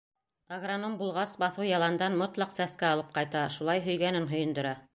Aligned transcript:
Агроном 0.55 0.95
булғас, 1.01 1.33
баҫыу-яландан 1.43 2.17
мотлаҡ 2.23 2.55
сәскә 2.57 2.89
алып 2.95 3.15
ҡайта, 3.19 3.45
шулай 3.59 3.85
һөйгәнен 3.89 4.27
һөйөндөрә. 4.33 4.73